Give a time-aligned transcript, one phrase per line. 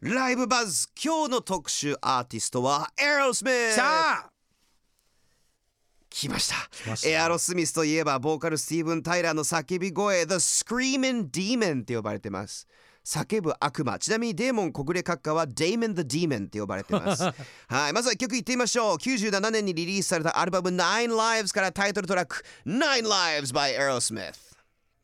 [0.00, 3.76] ライブバズ今日の特集アーティストはエアロスミス。
[3.76, 3.82] さ
[4.26, 4.30] あ
[6.08, 6.56] 来ました。
[6.88, 7.08] ました。
[7.10, 12.66] エアロスミスといえばボーカルスティーブン・タイラーの叫び声 The Screaming Demon って呼ばれてます。
[13.04, 13.98] 叫ぶ悪魔。
[13.98, 17.24] ちなみにデーモン小暮閣下は Damon the Demon って呼ばれてます。
[17.68, 17.92] はい。
[17.92, 18.96] まずは一曲いってみましょう。
[18.96, 24.32] 97年にリリースされたアルバム Nine Lives からタイトルトラック Nine Lives by Aerosmith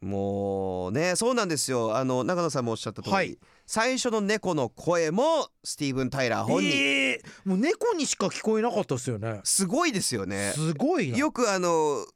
[0.01, 1.95] もうねそうなんですよ。
[1.95, 9.41] あの中野さんもおっしゃった通り、はい最初の猫の声もスティーブン・タイラー本人、えーもう猫にしか聞こえなかったですよね。
[9.45, 10.53] すごいですよね。
[10.55, 11.19] すごいな。
[11.19, 12.07] よくあの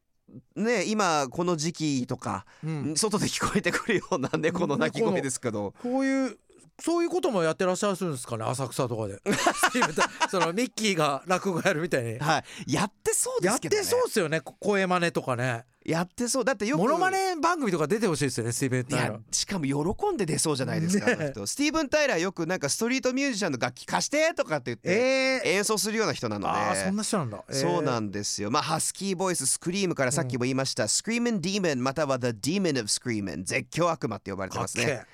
[0.56, 2.96] ね今この時期とか、うん。
[2.96, 5.74] 外で聞こえてくるような猫の鳴き声ですけど。
[5.82, 6.38] こういう
[6.80, 9.20] そういうこともやってらっしゃるんですかね浅草とかで。
[10.30, 12.18] そのミッキーが落語やるみたいに。
[12.18, 12.72] はい。
[12.72, 16.44] やってそうでやっすけど、ね、てそうっすよねこ声真似とかねやってそう。
[16.44, 19.64] だってよくモノマネ番組とか出てほしいですよねスティーブン・いタイラやしかも
[19.94, 27.54] 喜んで出そうじゃないですか、ねスティーブン・タイラーよくなんかストリートミュージシャンの楽器貸してとかって言ってえー、演奏するような人なので、ああそんな人なんだ、えー。
[27.54, 28.50] そうなんですよ。
[28.50, 35.06] まあ、ハスキーボイス、スクリームからさっきも言いました、Screaming Demon または The Demon of Screaming 絶叫悪魔って呼ばれてますかっけね。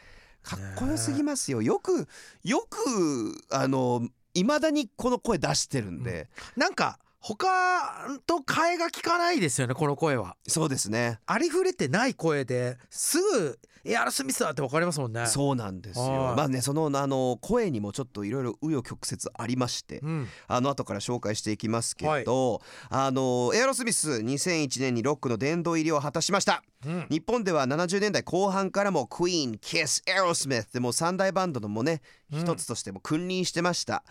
[0.42, 1.62] かっこよすぎますよ。
[1.62, 2.08] よく、
[2.44, 6.98] よく、あの、いまだにこの声出してるんで、えなんか
[7.28, 11.18] 他と替えが効かないですよねこの声はそうですね。
[11.26, 16.04] ありふれてない声ですぐエアロスミスだってわかりますもんねそうなんですよ。
[16.06, 26.62] はいまあね、その、あの、声にもちょっといろいろ紆余曲折ありまして、うんあの後から紹介していきますけど、あのエアロスミス2001年にロックの殿堂入りを果たしました。
[26.86, 32.00] うん日本では70年代後半からもクイーン、キス、エアロスミスでもう三大バンドのもね
[32.32, 34.02] うん一つとしても君臨してました。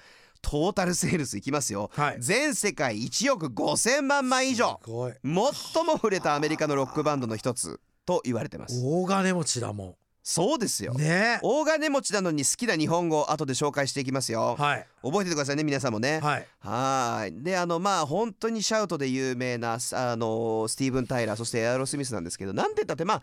[0.42, 2.18] トータルセールスいきますよ、はい。
[2.20, 4.80] 全世界1億5000万枚以上。
[4.84, 5.14] すごい。
[5.24, 7.80] 最も売れたアメリカのロックバンドの一つ。
[8.06, 8.82] と言われてます。
[8.84, 11.40] 大金持ちだもそうですよ、んね。
[11.42, 14.86] 大金持ちなのに好きな日本語後で紹介していきますよ、はい。
[15.02, 16.20] 覚えててくださいね皆さんもね。
[16.22, 16.48] はい。
[16.60, 17.44] はーい。
[17.44, 23.22] であのまあ本当にシャウトで有名なあのスティーブン・タイラーそしてエアロスミスなんですけどなんて言ったってまあ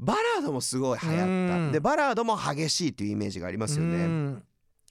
[0.00, 1.64] バラードもすごい流行うん。
[1.66, 4.42] ったでバラードも激しいというイメージがありますようねん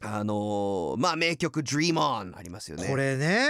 [0.03, 2.88] あのまあ名曲「Dream On」ありますよね。
[2.88, 3.47] これね。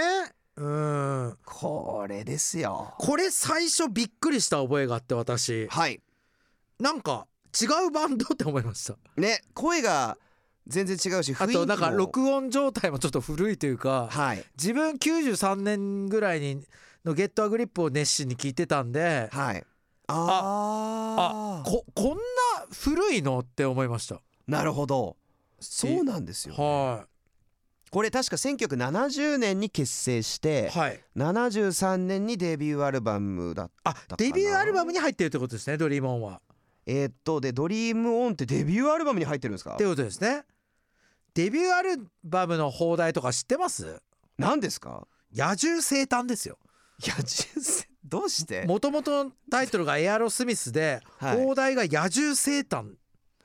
[0.56, 1.36] うん。
[1.44, 2.94] これですよ。
[2.98, 5.66] これ最初びっくりした覚えがあって私。
[5.68, 6.00] はい。
[6.78, 7.26] なんか
[7.60, 8.96] 違うバンドって思いました。
[9.16, 10.16] ね声が
[10.66, 14.44] 全然違うしあとなんか録音状態もちょっと古いというかはい。
[14.56, 16.64] 自分93年ぐらいに
[17.04, 19.64] の「Get a Grip」を熱心に聞いてたんではい。
[20.06, 22.20] ああここんな
[22.72, 23.40] 古いの？
[23.40, 24.20] って思いました。
[24.46, 25.16] なるほど
[25.60, 27.06] そうなんですよは
[27.90, 30.78] これ確か1970年に結成してい。
[30.78, 34.16] はい73年にデビューアルバムだったあかな。
[34.16, 36.40] デビューアルバムに入ってるってことですね「Dream On は。
[36.86, 39.74] えーっとで「Dream On ってデビューアルバムに入ってるんですか？
[39.74, 40.44] ってことですね。
[41.34, 44.00] デビューアルバムの放題とか知ってます？
[44.38, 45.06] 何ですか？
[45.32, 46.58] 野獣生誕ですよ。
[47.04, 48.66] いや人生どうして？
[48.66, 51.36] もともとのタイトルがエアロスミスで、はい。
[51.44, 52.94] 放題が野獣生誕。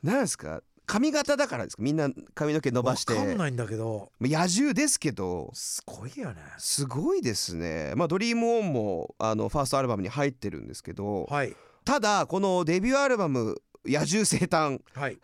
[0.04, 0.62] 何ですか？
[0.92, 1.84] 髪型だからですか？
[1.84, 3.14] みんな髪の毛伸ばして。
[3.14, 4.12] わかんないんだけど。
[4.20, 5.52] 野獣ですけど。
[5.54, 6.42] すごいよね。
[6.58, 7.94] すごいですね。
[7.96, 11.26] まあ「ドリームオンもあのファーストアルバムに入ってるんですけど。
[11.26, 11.56] はい。
[11.86, 14.82] ただこのデビューアルバム「野獣生誕。
[14.94, 15.20] はい」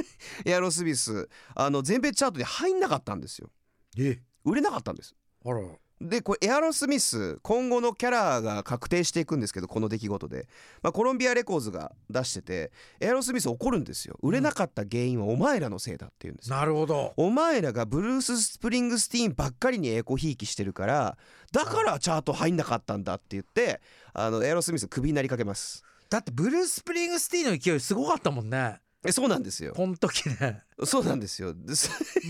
[0.44, 1.30] エアロスミス。
[1.54, 3.50] あの全米チャートに入んなかったんですよ。
[3.96, 4.20] え？
[4.44, 5.14] 売れなかったんです。
[5.44, 5.60] あら
[6.00, 10.46] でこれエアロスミス今後のキャラが確定していくんですけどこの出来事で、
[10.82, 14.16] まあ、コロンビアレコーズが出しててエアロスミス怒るんですよ。
[14.22, 17.14] 売れなかった原因はお前らのせいだって言うんですよ、なるほど。
[17.16, 21.18] お前らがブルース・スプリングスティーンばっかりにエコひいきしてるから
[21.52, 23.80] だからチャート入んなかったんだって言って
[24.12, 25.84] あのエアロスミスクビになりかけます。
[26.10, 28.80] だってブルース・スプリングスティーンの勢いすごかったもんね。
[29.04, 29.74] えそうなんですよ。
[29.74, 30.62] この時ね。
[30.84, 31.54] そうなんですよ。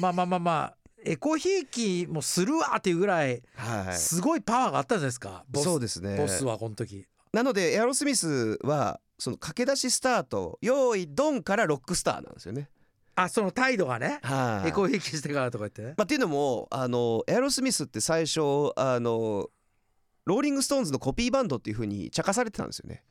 [0.01, 5.45] まあまあまあまあエコひいきもするわっていうぐらいはいすごいパワーがあったんじゃないですか。
[5.49, 5.65] ボス。
[5.65, 6.17] そうですね。
[6.17, 7.07] ボスはこの時。
[7.33, 12.69] なのでエアロスミスはその駆け出しスタート用意ドンからロックスターなんですよね。
[13.15, 14.69] あその態度がねはい。
[14.69, 15.83] エコひいきしてからとか言って。
[15.83, 18.41] ねまあ、っていうのもあのエアロスミスって最初
[18.77, 19.49] あの
[20.25, 23.03] ローリング・ストーンズのコピーバンドっていう風に茶化されてたんですよね。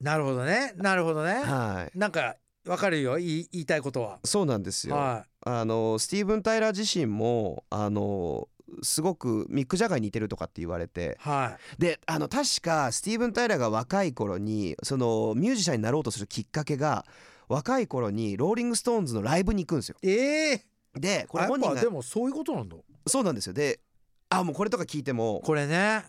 [0.00, 0.72] なるほどね。
[0.76, 1.34] なるほどね。
[1.34, 1.98] はい。
[1.98, 2.36] なんか
[2.66, 3.16] わかるよ。
[3.16, 4.20] 言い言いたいことは。
[4.24, 4.96] そうなんですよ。
[4.96, 8.48] はあのスティーブン・タイラー自身もあの
[8.82, 11.18] すごくミック・ジャガーに似てるとかって言われて。
[11.24, 11.28] い。
[11.28, 17.04] はであの確かスティーブン・タイラーが若い頃にそのミュージシャンになろうとするきっかけが
[17.48, 19.96] 若い頃にローリング・ストーンズのライブに行くんですよ。
[20.02, 20.64] いええ。
[20.94, 22.76] でこれ本人がぱでもそういうことなんだ。
[23.06, 23.52] そうなんですよ。
[23.52, 23.80] で
[24.28, 26.04] あもうこれとか聞いてもこれね。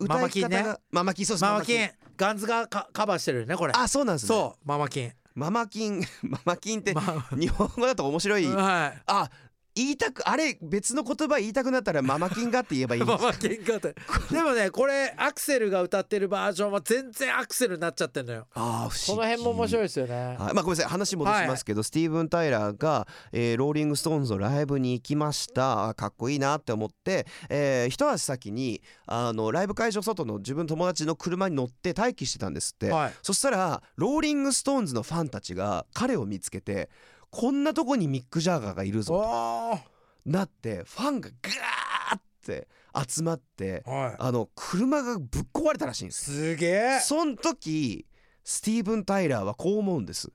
[0.00, 1.88] 歌い方がママキンそうです Mama Kin。
[2.16, 3.72] ガンズがカカバーしてるよねこれ。
[3.76, 4.28] あそうなんですね。
[4.28, 8.46] そう Mama Kin ママ金 ママ金ってま日本語だと面白い。
[8.46, 9.02] あはい。
[9.06, 9.30] あ
[9.74, 13.94] 言いたくあれ別の言葉言いたくなったらママ金がって言えばいいんです ママ金がって。
[14.30, 18.46] でもねこれアクセルが歌ってるバージョンは全然アクセルになっちゃってんのよ。
[18.54, 19.22] あー不こ思議。
[19.22, 20.14] の辺も面白いですよね。
[20.14, 20.36] はい。
[20.38, 20.86] まあ、ごめんなさい。
[20.90, 25.88] 話戻しますけど、スティーブン・タイラーが、えーローリング・ストーンズのライブに行きました。
[25.88, 33.14] あかっこいいなって思って、えー一足先にあのライブ会場外の自分の友達の車に乗って待機してたんですって、はい。
[33.22, 36.90] そしたらローリング・ストーンズのファンたちが彼を見つけて
[37.32, 40.30] こんなとこにミック・ジャーガーがいるぞと。
[40.30, 42.68] なってファンがガーって
[43.08, 44.16] 集まってはい。
[44.18, 47.00] あの車がぶっ壊れたらしいんですすげえ。
[47.00, 48.06] そん時
[48.44, 50.30] スティーブン・タイラーはこう思うんです。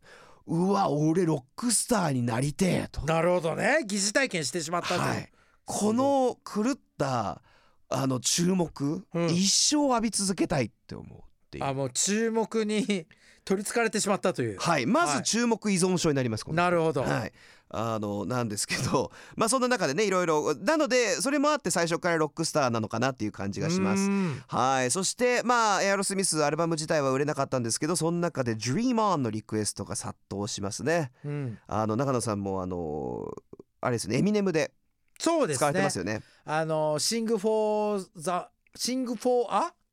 [0.47, 3.83] うわ俺ロックスターになりてえと、なるほどね。
[3.85, 5.29] 疑似体験してしまったと、はい、
[5.65, 7.43] この狂った
[7.89, 9.25] あの注目、うん。
[9.27, 11.63] 一生浴び続けたいって思うっていう。
[11.63, 13.05] あもう注目に
[13.47, 14.57] 取りつかれてしまったという。
[14.59, 14.85] はい。
[14.85, 15.15] まはい。
[15.17, 16.61] ず注目依存症になりますこの人。
[16.63, 17.31] なるほど、はい。
[17.69, 19.09] あのなんですけど。
[19.37, 20.53] まあそんな中でねいろいろ。
[20.55, 24.03] なのでそれもあって最初からロックスターなのかなっていう感じがします。
[24.03, 24.43] うん。
[24.49, 24.91] はい。
[24.91, 31.13] そしてまあエアロスミスアルバム自体は売れなかったんですけどその中で「Dream On」のリクエストが殺到しますね。
[31.23, 31.57] うん。
[31.67, 33.33] あの中野さんもあの
[33.79, 34.73] あれですねエミネムで
[35.19, 36.21] そうです使われてねますよね。
[36.43, 38.51] あのシングフォーザ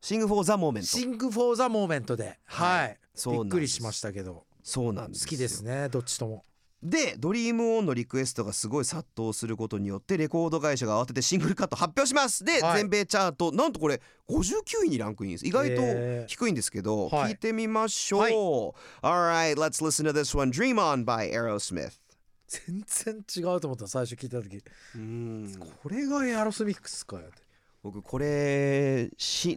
[0.04, 2.98] Sing for the Moment Sing for the Moment ではいはい、
[3.42, 4.44] びっくりしましたけど。
[4.62, 5.24] そうなんですよ。
[5.24, 6.44] 好きですねどっちとも。
[6.82, 12.44] で「Dream On のリクエストがすごい殺到することによってレコード会社が慌ててシングルカット発表します。
[12.44, 12.80] で、はい。
[12.80, 15.46] 全米チャートなんとこれ59位にランクインです。
[15.46, 15.80] 意外と
[16.26, 17.32] 低いんですけど、はい。
[17.32, 19.54] 聞いてみましょう、はい。
[19.54, 21.92] Alright let's listen to this one Dream On by Aerosmith
[22.46, 24.62] 全然違うと思った最初聞いた時。
[24.96, 25.54] うん。
[25.82, 27.42] これがエアロスミックスかよって。
[27.82, 29.56] 僕これし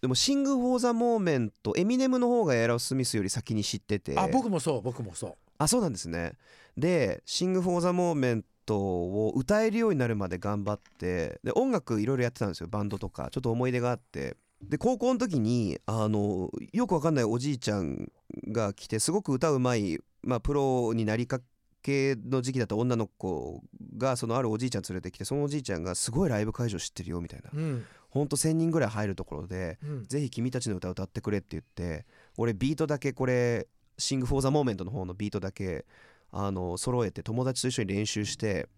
[0.00, 4.18] ででも Sing for the Moment エミネムの方がエアロスミスより先に知ってて。
[4.18, 5.34] あ僕もそう僕もそう。
[5.58, 6.32] あそうなんですね。
[6.76, 13.28] で「Sing for the Moment」を歌えるようになるまで頑張ってで音楽いろいろやってたんですよバンドとか。
[13.32, 14.36] ちょっと思い出があって。
[14.62, 18.10] で高校の時にあのよくわかんないおじいちゃん
[18.48, 21.40] が来てすごく歌うまい、まあ、プロになりか
[21.80, 23.62] けの時期だった女の子
[23.96, 27.50] がそのあるおじいちゃん連れてきてそのおじいちゃんがすごいライブ会場知ってるよみたいな。
[27.52, 30.04] うんほんと1,000人ぐらい入るところでうん。
[30.06, 32.06] ぜひ君たちの歌歌ってくれって言って
[32.36, 35.84] 俺ビートだけこれ「Sing for the Moment」の方のビートだけ
[36.30, 38.68] あの揃えて友達と一緒に練習して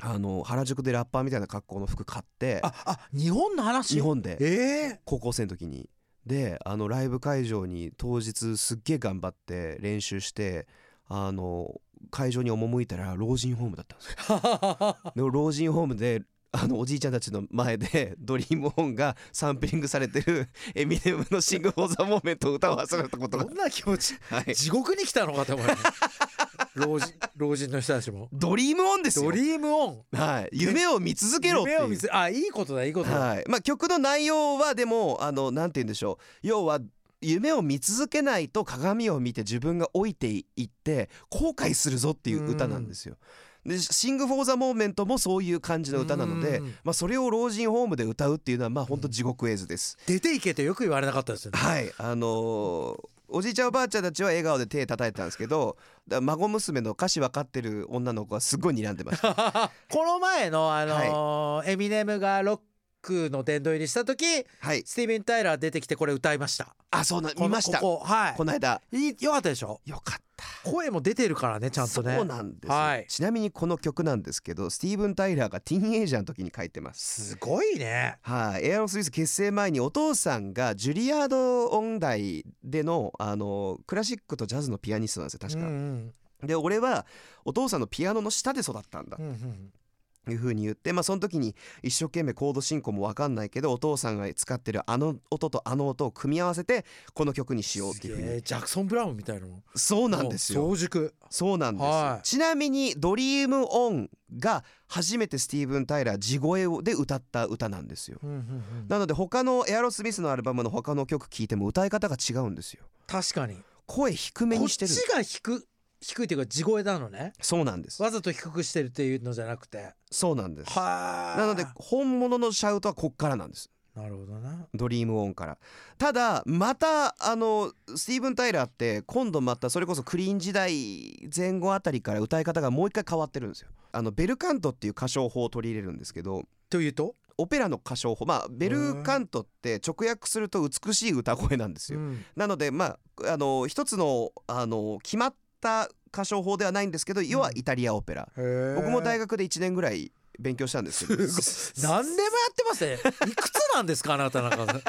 [0.00, 3.94] あの原宿でラッパーみたいな格好の服買ってああ日本の話？
[3.94, 4.36] 日本で。
[4.40, 4.46] え
[4.94, 5.00] え。
[5.04, 5.88] 高校生の時に。
[6.26, 10.66] であのライブ会場に当日すっげえ頑張って練習して
[11.06, 11.80] あの
[12.10, 14.96] 会場に赴いたら老人ホームだったんですよ。
[15.14, 16.22] で老人ホームで
[16.58, 23.44] あのおじいちゃんたちの前で Dream On がサンプリングされてる エミネムの「Sing for the Moment」を歌わされたことが。
[23.44, 24.14] どんな気持ち？
[24.30, 24.54] はい。
[24.54, 25.74] 地獄に来たのかと思うよ
[26.74, 28.28] 老人老人の人たちも。
[28.32, 29.26] ドリームオンですよ。
[29.26, 30.02] Dream On。
[30.12, 31.76] はい、夢を見続けろっていう。
[31.76, 33.44] 夢を見せあいいことだいいことだ、はい。
[33.48, 36.46] まあ、曲の内容はでもあのなんて言うんでしょう。
[36.46, 36.80] 要は
[37.20, 43.16] 夢を見続けないと鏡を見て自分が老いていって後悔するぞっていう歌なんですよ。
[43.66, 49.98] で「シング・フォー・ザ・モーメント」もそういう感じの歌なのでうん、まあ、それを老人ホームで歌うっていうのはまあ本当地獄絵図です。
[50.06, 55.76] 出ていけとよく言われなかったですよねはいあのーおじいちゃんおばあちゃんたちは笑顔で手叩いてたんですけど
[56.06, 59.72] だ孫娘の歌詞分かってる女の子はすごい睨んでました。
[59.90, 62.60] この前のあのーエミネムがロッ
[63.02, 64.24] クの殿堂入りした時
[64.60, 66.74] はい、スティーブン・タイラー出てきてこれ歌いました。
[66.90, 67.78] あそうな見ました。
[67.78, 68.34] ここはい。
[68.36, 68.80] この間。
[68.92, 69.80] いいよかったでしょ？
[69.84, 70.44] よかった。
[70.64, 72.16] 声も出てるからねちゃんとね。
[72.16, 73.06] そうなんですよ、はい。
[73.08, 77.30] ちなみにこの曲なんですけどスティーブン・タイラーがティーンエイジャーの時に書いてます。
[77.30, 78.18] すごいね。
[78.22, 86.12] はい、エアロスミス結成前にお父さんがジュリアード音大でのあのクラシックとジャズのピアニストなんですよ確か、うん
[86.44, 87.06] で俺は
[87.46, 89.16] お父さんのピアノの下で育ったんだ。
[89.18, 89.85] うんうんと
[90.30, 99.62] いう風に言ってまあその時に一生懸命コード進行も分かんないけどお父さんが使ってるあの音とあの音を組み合わせてこの曲にしようっていうすげ風にえジャクソン・ブラウンみたいなの。
[99.74, 100.62] そうなんですよ。
[100.62, 101.14] 早熟。
[101.30, 102.26] そうなんです、はい。
[102.26, 108.18] ちなみに「ドリームオンが初めてスティーブン・タイラー地声で歌った歌なんですよ。
[108.22, 108.88] うんうんうん。
[108.88, 112.84] なので他のエアロスミスのアルバムの他の曲聴いても歌い方が違うんですよ。
[113.06, 113.56] 確かに。
[113.86, 114.92] 声低めこっにしてる。
[114.92, 115.64] ちが低
[116.00, 117.32] 低いっていうか地声なのね。
[117.40, 118.02] そうなんです。
[118.02, 119.94] わざと低くしてるっていうのじゃなくて。
[120.10, 120.70] そうなんです。
[120.70, 121.36] はあ。
[121.38, 123.70] なので本物のシャウトはこっからなんです。
[123.94, 124.66] なるほどな。
[124.74, 125.58] ドリームオンから。
[125.96, 133.70] ただまたあのスティーブン・タイラーって今度またそれこそクリーン時代前後あたりから歌い方がもう一回変わってるんですよ。
[133.92, 136.44] あのベルカントっていう歌唱法を取り入れるんですけど。
[136.68, 137.14] というと？
[137.38, 138.26] オペラの歌唱法。
[138.26, 141.98] まあベルカントって直訳すると美しい歌声なんですよ。
[141.98, 142.24] うん。
[142.36, 148.28] なのでまああの一つのあの決まった歌唱法ではないんですけど要はイタリアオペラ、
[148.76, 151.22] 僕も大学学で1年ぐらい勉強したんですけど
[151.88, 152.98] 何でもやってますね。
[153.30, 154.82] いくつなんですかあなたなんか。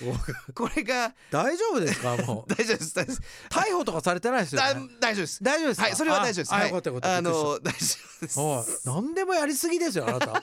[0.00, 2.50] 僕これが大丈夫ですかもう。
[2.54, 3.22] 大丈夫です大丈夫です。
[3.50, 5.42] 逮捕とかされてないですよだね大丈夫です。
[5.42, 5.86] 大丈夫ですか？
[5.86, 6.54] はいそれは大丈夫です。
[6.54, 6.70] はい。
[6.70, 7.78] あの大丈夫で
[8.70, 8.82] す。
[8.84, 10.42] 何でもやりすぎですよあなた。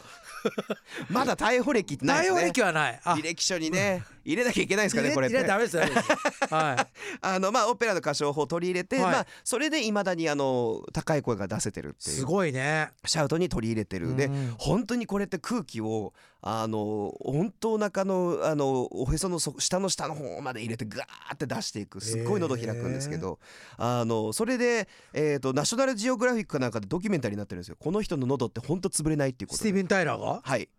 [1.10, 3.02] まだ逮捕歴ってない逮捕歴はない。
[3.04, 3.14] あ。
[3.14, 5.36] 履歴書にね入れなきゃいけないんですかねこれって。
[5.38, 6.54] 入れダメですダメです。
[6.54, 6.88] は
[7.22, 9.06] あのまあオペラの歌唱法を取り入れて、はい。
[9.06, 12.16] まあそれでいまだにあの高い声が出せてるっいていう。
[12.18, 12.90] すごいね。
[13.06, 14.16] シャウトに取り入れてる。
[14.16, 14.56] でうん。
[14.58, 22.02] 本当にこれって空気をあの本当お腹のあのおへそのそ下の下の方まで入れてガーって出していく。
[22.02, 23.40] すっごい喉開くんですけど。
[23.78, 27.78] あのそれで、えー、とナショナルジオグラフィックかなんかでドキュメンタリーになってるんですよ。
[27.80, 29.60] この人の喉って本当潰れないっていうことで。
[29.60, 30.42] スティーブン・タイラーが？
[30.44, 30.70] はい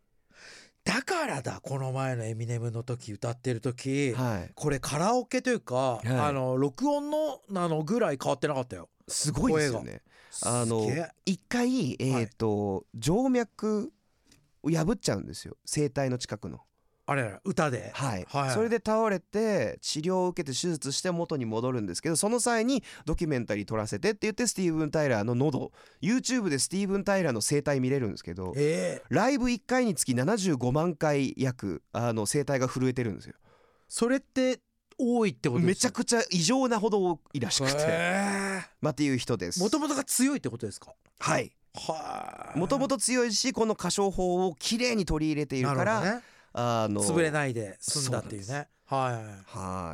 [0.87, 4.13] だからだこの前のエミネムの時歌ってる時。
[4.13, 4.53] はい。
[4.55, 6.09] これカラオケというか、い。
[6.09, 8.89] あの録音のなのぐらい変わってなかったよ。
[9.09, 10.01] すごいですよね。
[10.45, 10.87] あの
[11.25, 13.93] 一回えっ、と、静脈
[14.63, 15.57] を破っちゃうんですよ。
[15.67, 16.61] 声帯の近くの
[17.09, 17.93] あれら歌で？
[17.95, 18.51] はい、はい。
[18.51, 25.71] それで倒れて治療を受けて手術して元に戻るんですけどその際にドキュメンタリー撮らせてって言ってスティーブン・タイラーの喉
[26.03, 29.07] YouTube でスティーブン・タイラーの声帯見れるんですけどええ。
[29.09, 33.35] ライブ1回につき75万回約あの声帯が震えてるんですよ。
[33.89, 34.59] それって
[34.99, 39.61] 多いってことですめちゃくちゃ異常なほど多いらしくて、へまあっていう人です。
[39.61, 40.95] もともとが強いってことですか？
[41.21, 41.53] はい。
[41.75, 46.23] はいもともと強いしこの歌唱法をきれいに取り入れているからね
[46.59, 48.69] あの潰れないで済んだっていうね。
[48.87, 49.25] はいはい。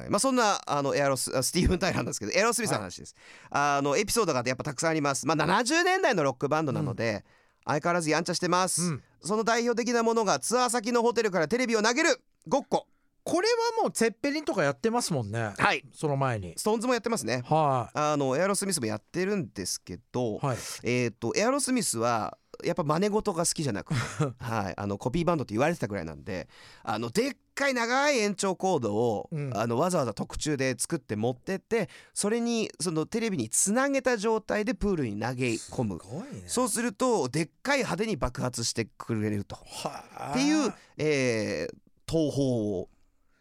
[0.00, 0.10] はい。
[0.10, 3.16] まあそんなあのエアロスあスティーブン・タイラーなんですけどエアロスミスの話です、
[3.50, 5.26] あのエピソードがやっぱたくさんあります。
[5.26, 7.24] まあ70年代のロックバンドなので、
[7.64, 9.02] 相変わらずやんちゃしてます、うん。
[9.22, 12.20] その代表的なものがツアー先のホテルからテレビを投げる。
[12.46, 12.86] ごっこ。
[13.24, 15.52] これはもうツェッペリンとかやってますもんね。
[15.56, 15.84] はい。
[15.92, 16.54] その前に。
[16.56, 17.42] ストーンズもやってますね。
[17.46, 20.56] はあのエアロスミスもやってるんですけど、いはい。
[20.82, 24.00] えっ、とエアロスミスはやっぱ真似事が好きじゃなくて
[24.38, 26.48] はいあのコピーバンドって言われてたぐらいなんで
[26.82, 29.56] あのでっかい長い延長コードを、うん。
[29.56, 35.98] あのわざわざ特注で作って持ってってそれにそのテレビにつなげた状態でプールに投げ込む。
[36.00, 36.44] すごいね。
[36.46, 39.56] そうするとでっかい派手に爆発してくれると。
[39.56, 41.74] はっていう、えー
[42.10, 42.88] 東宝を。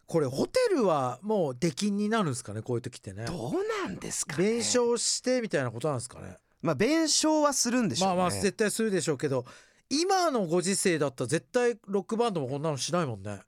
[0.07, 2.61] これホテルはもう出禁になるんですかね？
[2.61, 3.25] こういう時ってね。
[3.25, 3.53] どう
[3.85, 4.43] なんですかね？
[4.43, 6.37] 弁償してみたいなことなんですかね？
[6.61, 8.15] まあ弁償はするんでしょうね。
[8.15, 9.45] まあまあ絶対するでしょうけど
[9.89, 13.39] 今のご時世だったら絶対ロックバンドもこんなのしないもんね。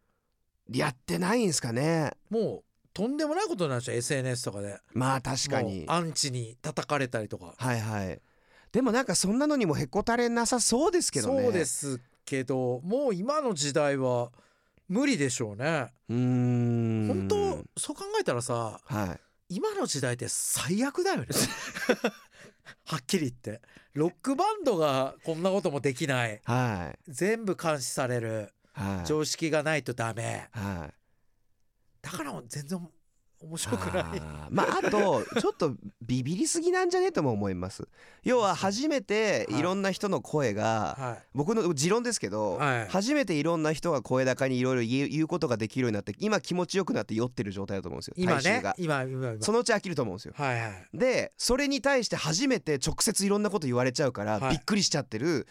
[0.72, 2.12] やってないんですかね。
[2.30, 4.78] もうとんでもないことになっちゃう SNS とかで。
[4.94, 5.86] まあ確かに。
[5.88, 7.54] アンチに叩かれたりとか。
[7.58, 8.20] はいはい。
[8.72, 11.44] でもなんかそんなのにもへこたれなさそうですけどね。
[11.44, 14.32] そうですけどもう今の時代は
[14.88, 15.92] 無理でしょうね。
[16.10, 17.08] うーん。
[17.08, 19.20] 本当そう考えたらさはい。
[19.56, 21.28] 今の時代って最悪だよね
[22.86, 23.62] はっきり言って。
[23.94, 26.42] ロックバンドがこんなこともできない。
[26.46, 27.00] はい。
[27.12, 28.54] 全部監視される。
[28.74, 29.08] はい。
[29.08, 30.48] 常識がないとダメ。
[30.52, 30.94] はい。
[32.02, 32.90] だから全然
[33.44, 34.04] 面白くない？
[34.04, 34.48] あー。
[34.50, 37.12] まああと ちょっとビビりすぎなんじゃね？
[37.12, 37.88] とも思います。
[38.24, 39.62] 要は初めてい。
[39.62, 41.28] ろんな人の声が、はい。
[41.34, 42.88] 僕の持論ですけど、はい。
[42.88, 48.62] 初めていろんな人が声高にいろいろ言うことができるようになって今気持ちよくなって酔ってる状態だと思うんですよ今ね。
[48.78, 49.36] 今今今。
[49.42, 50.34] そのうち飽きると思うんですよ。
[50.36, 50.98] はいはい。
[50.98, 54.52] でそれに対して初めて直接いろんなこと言われちゃうから、はい。
[54.52, 55.48] びっくりしちゃってる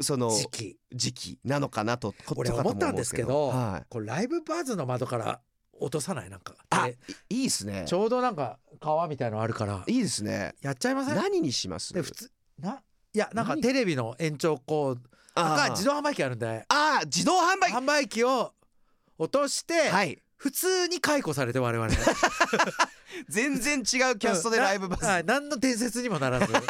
[0.00, 1.38] その時期。
[1.44, 5.40] なのかなと俺思ったんですけどはい、これライブバズの窓から
[5.80, 6.54] 落とさないなんか。
[6.70, 6.96] あで
[7.28, 7.84] いいいですね。
[7.86, 9.82] ちょうどなんか川みたいのあるから。
[9.86, 10.54] いいですね。
[10.62, 11.16] やっちゃいません？
[11.16, 11.92] 何にします？
[11.92, 12.80] で普通な
[13.12, 13.62] いやなんか何？
[13.62, 15.00] テレビの延長コード
[15.36, 16.64] あ自動販売機あるんで。
[16.68, 17.76] あー自動販売機。
[17.76, 18.52] 販売機を
[19.18, 20.18] 落としてはい。
[20.36, 21.88] 普通に解雇されて我々。
[23.28, 26.52] 全然違うキャストでライブバズ、なはい何の伝説にもならず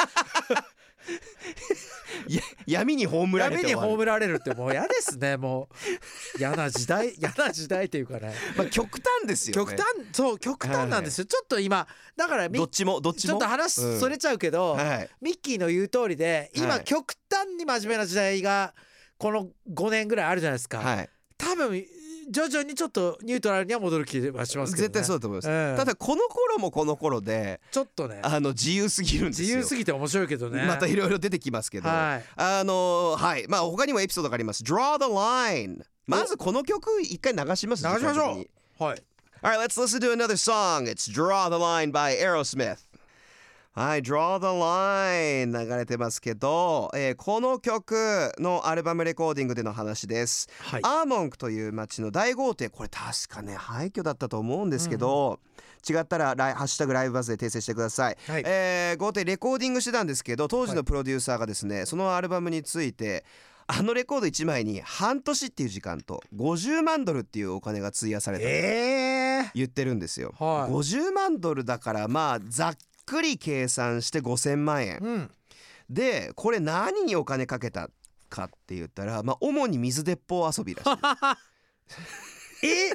[2.27, 3.91] や闇に葬られ闇にて終わる。
[3.91, 5.69] 葬られるってもう嫌ですねも
[6.35, 6.37] う。
[6.39, 8.33] 嫌な時代 嫌な時代っていうかね。
[8.57, 9.71] まあ、極端ですよね。
[9.71, 11.25] 極端そう極端なんですよ。
[11.25, 13.31] ちょっと今だからミどっちもどっちも？
[13.31, 16.83] ちょっと話それちゃうけど、はいミッキーの言う通りで今、はい。
[16.83, 18.73] 極端に真面目な時代が
[19.17, 21.09] この5年ぐらいあるじゃないですか、はい。
[21.37, 21.85] 多分
[22.29, 28.19] 徐々にちょっとニュートラルには戻る気はしますけど、ね、絶対そうだと思います、ええただこの頃もこの頃でちょっとね。
[28.23, 29.47] あの自由すぎるんですよ。
[29.47, 30.65] 自由すぎて面白いけどね。
[30.65, 32.25] またいろいろ出てきますけど、はい。
[32.35, 33.45] あのはい。
[33.47, 34.63] まあ他にもエピソードがあります。
[34.63, 37.87] Draw the line まずこの曲一回流します？
[37.87, 38.43] 流しましょ
[38.79, 38.83] う。
[38.83, 39.03] はい。
[39.41, 40.87] Alright let's listen to another song.
[40.87, 42.77] It's Draw the line by Aerosmith
[43.75, 44.45] はい、Draw the
[45.51, 50.47] Line 流れてますけど、えーこの曲のアルバムレコーディングでの話です。
[50.61, 50.81] はい。
[50.85, 55.41] アーモンクという町の大豪邸これ確かね廃墟だったと思うんですけど、
[55.89, 58.43] 違ったらライ「ハッシュタグライブバズ」で訂正してください、はい。
[58.45, 63.25] えー豪邸レコーディングしてたんですけど当時のプロデューサーがですね、そのアルバムについて
[63.67, 70.71] あのレコード1枚に半年っていう時間と50万ドルっていうお金が費やされた言ってるんですよ、はい。
[70.71, 74.99] 50万ドルだからまあざっくり計算して5000万円。
[75.01, 75.31] うん。
[75.89, 77.89] でこれ何にお金かけた
[78.29, 80.89] かって言ったらまあ主に水鉄砲遊びらしい
[82.63, 82.91] え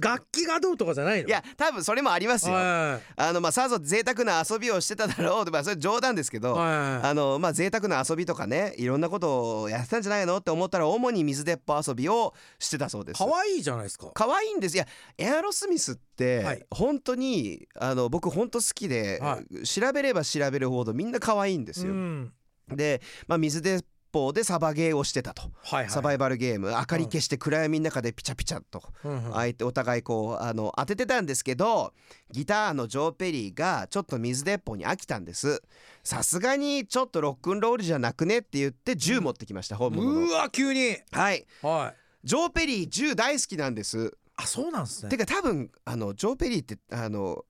[0.00, 1.28] 楽器がどうとかじゃないの？
[1.28, 2.54] いや多分それもありますよ。
[2.54, 7.06] はあのまあさぞ贅沢な遊びをしてただろうまあそれ冗談ですけいど、はい。
[7.06, 13.18] あのまあ贅沢な遊びとかねいろんなことをやってたんじゃないのって思ったら主に水鉄砲遊びをしてたそうです。
[13.18, 14.10] 可愛いじゃないですか。
[14.14, 14.76] 可愛いんです。
[14.76, 14.86] いや
[15.18, 16.64] エアロスミスって、はい。
[16.70, 22.32] 本当にあの僕本当好きで、は調べれば調べるほどみんな可愛いんですよ、うん。
[22.68, 25.90] で、まあ、水鉄砲でサバゲーをしてたと、はいはい。
[25.90, 26.70] サバイバルゲーム。
[26.70, 28.82] 明かり消して暗闇の中でピチャピチャと。
[29.04, 29.24] うん。
[29.26, 31.92] うん相手お互いこうあの当ててたんですけど
[32.30, 35.62] ギターのジョー・ペリーがちょっと水鉄砲に飽きたんです。
[36.04, 40.20] さすがにちょっとロックンロールじゃなくねって言って銃持ってきました本物の。
[40.28, 40.96] うわ急に。
[41.10, 41.44] はい。
[41.62, 42.26] はい。
[42.26, 44.16] ジョー・ペリー銃大好きなんです。
[44.36, 45.10] あそうなんですね。
[45.10, 47.44] てか多分あのジョー・ペリーってあの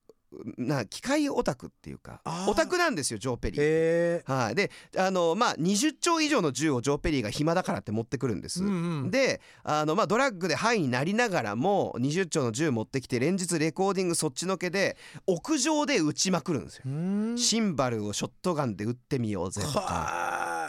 [0.59, 4.23] な機械オタクっていうかオタクなんですよジョー・ペリー。
[4.31, 8.63] はい、であのまあ20丁以上の銃をジョー・ペリーが暇だからって持ってくるんです。
[8.63, 8.71] うん
[9.05, 9.11] うん。
[9.11, 16.83] であの、まあ、ドラッグでハイになりながらも20丁の銃持ってきて連日レコーディングそっちのけで屋上で撃ちまくるんですよ。
[16.87, 17.39] うん。
[17.39, 19.81] シンバルをショットガンで撃ってみようぜとか。
[19.81, 19.87] は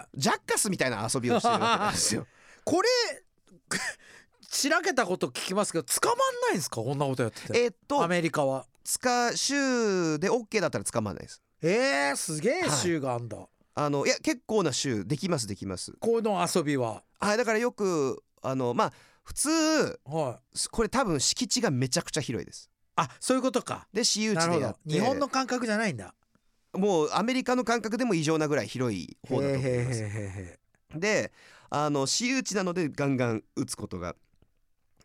[0.02, 0.08] あ。
[0.16, 2.28] ジャッカスみたいな遊びをしてるわけなんですよ。
[2.64, 2.88] これ
[4.50, 6.78] しらけたこと聞きますけど捕まんないんですか？
[6.78, 7.60] こんなことやってて。
[7.64, 11.42] えっとアメリカはつか州で OK だったら捕まらないです。
[11.62, 13.38] えー、すげえはい州があんだ、
[13.74, 15.92] あのいや結構な州できますできます。
[16.00, 19.50] この遊びははいだからよくあのまあ普通
[20.06, 22.70] はいこれ多分敷地がめちゃくちゃ広いです。
[22.96, 26.14] あそういうことかで私有なるほ地でやってど日本の感覚じゃないんだ
[26.74, 29.68] もうアメリカの感覚でも異常なぐらい広い方だと思います。
[29.68, 31.34] へーへーへーへで
[31.70, 34.16] あの私有地なのでガンガン打つことが、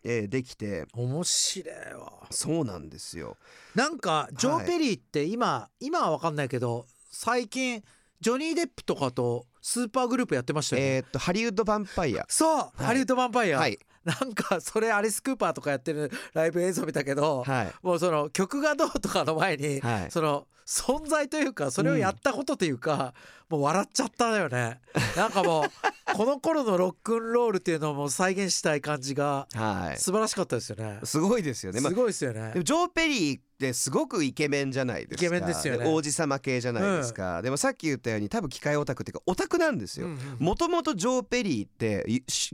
[0.03, 0.83] えーできて。
[0.83, 2.11] ー面白いわ。
[2.31, 3.37] そうなんですよ。
[3.75, 4.65] なんかジョー・はい。
[4.65, 7.83] ペリーって今、今は分かんないけど最近
[8.19, 12.25] ジョニー・デップとかとスーパーグループやってましたよね、えーっとハリウッド・ヴァンパイア。
[12.27, 12.83] そう、い。
[12.83, 13.79] ハリウッド・ヴァンパイア、はい。
[14.03, 17.73] なんかそれアリス・クーパーとかやってるライブ映像見たけど、はい。
[17.83, 20.11] もうその曲がどうとかの前に、はい。
[20.11, 23.13] その存在というかそれをやったことというか、
[23.49, 24.79] もう笑っちゃったよね。
[25.17, 25.69] なんかもう
[26.15, 29.99] この頃のロックンロールっていうのをもう再現したい感じがはい。
[29.99, 31.81] 素晴らしかったですよね、すごいですよね。
[31.81, 32.51] まあすごいですよね。
[32.53, 35.25] でもジョー・ペリーってすごくイケメンじゃないですか。
[35.25, 35.85] イケメンですよね。
[35.85, 40.07] 王子様系じゃないですか、でもさっき言ったように多分機械オタクっていうかオタクなんですよ。
[40.07, 42.05] うんうんもともとジョー・ペリーって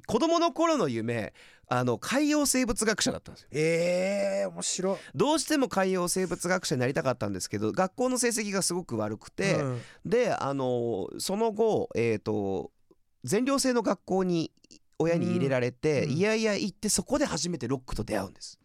[0.08, 1.34] 子供の頃の夢
[1.70, 3.50] あの海洋生物学者だったんですよ。
[3.52, 9.82] えー、面白い、どうしても海洋生物学者になりたかったんですけど学校の成績がすごく悪くて、うん。
[10.06, 12.72] であのその後えっ、と
[13.24, 14.52] 全寮制の学校に
[15.00, 16.12] 親に入れられて、うん。
[16.12, 18.58] いやいや行ってそこで初めてロックと出会うんです。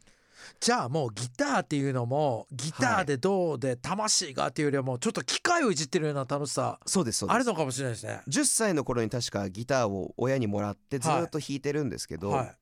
[0.60, 7.34] じゃあもうギターっていうのもギターでどうで魂がっていうよりはもうちょっと機械をいじってるような楽しさそうですそうです。
[7.34, 8.20] あるのかもしれないですね。
[8.28, 12.56] 10歳の頃に確かギターを親にもらってずっと弾いてるんですけど、はい、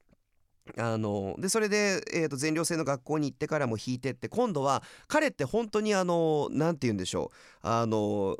[0.76, 7.30] あのでそれで、えー、と全寮制の学校に行ってからも弾いてって今度は彼って本当にあの何て言うんでしょ
[7.62, 7.68] う。
[7.68, 8.36] あの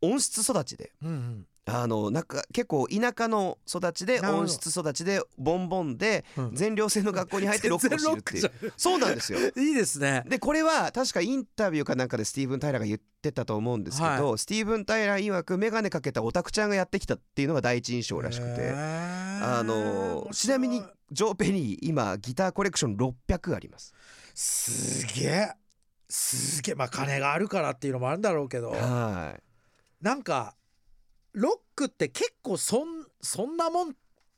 [0.00, 0.92] 音質育ちで。
[1.02, 1.46] うんうん。
[1.64, 4.38] あのなんか結構田舎の育ちでなるほど。
[4.40, 6.54] 音質育ちでボンボンでうん。
[6.54, 8.72] 全寮制の学校に入って ロックを知るっていう。
[8.76, 9.38] そうなんですよ。
[9.56, 10.24] いいですね。
[10.26, 23.94] でこれは確かインタビューかなんかでスティーブン・タイラーが言ってたと思うんですけど、はスティーブン・タイラー曰く眼鏡かけたオタクちゃんがやってきたっていうのが第一印象らしくて、ああのちなみにジョー・ペニー今ギターコレクション600あります。
[24.34, 25.52] すげえ。
[26.08, 26.74] すげえ。
[26.74, 28.70] まあ金があるからっていうのもあるんだろうけど。
[28.70, 29.38] は
[30.00, 30.56] なんか
[31.32, 33.92] ロックって結構そんそんなもんっ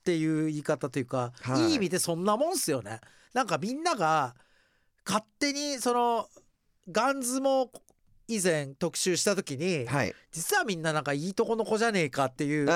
[0.04, 3.00] ていう言い方というか、はいい、い意味でそんなもんっすよね。
[3.32, 4.34] なんかみんなが
[5.04, 6.28] 勝手にその
[6.90, 7.70] ガンズも
[8.28, 9.86] 以前特集した時に、い。
[9.86, 10.14] はい。
[10.32, 12.66] 実はみんななんかいいとこの子じゃねえかっていう